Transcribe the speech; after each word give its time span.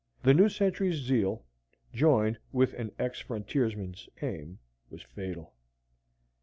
The 0.23 0.33
new 0.33 0.49
sentry's 0.49 0.95
zeal, 0.95 1.45
joined 1.93 2.39
with 2.51 2.73
an 2.73 2.89
ex 2.97 3.19
frontiersman's 3.19 4.09
aim, 4.23 4.57
was 4.89 5.03
fatal. 5.03 5.53